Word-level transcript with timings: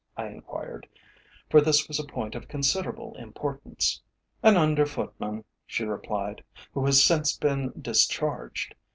I 0.17 0.25
enquired, 0.29 0.87
for 1.47 1.61
this 1.61 1.87
was 1.87 1.99
a 1.99 2.03
point 2.03 2.33
of 2.33 2.47
considerable 2.47 3.15
importance. 3.17 4.01
"An 4.41 4.57
under 4.57 4.87
footman," 4.87 5.43
she 5.67 5.83
replied, 5.83 6.43
"who 6.73 6.83
has 6.87 7.03
since 7.03 7.37
been 7.37 7.71
discharged. 7.79 8.73